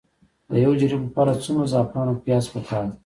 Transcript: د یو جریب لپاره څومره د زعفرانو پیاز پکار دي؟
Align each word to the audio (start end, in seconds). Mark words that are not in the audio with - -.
د 0.51 0.53
یو 0.65 0.71
جریب 0.79 1.01
لپاره 1.07 1.39
څومره 1.43 1.65
د 1.65 1.71
زعفرانو 1.73 2.21
پیاز 2.23 2.45
پکار 2.53 2.83
دي؟ 2.89 2.97